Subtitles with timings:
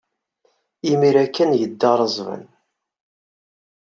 [0.91, 2.43] Imir-a kan ay yedda Razvan.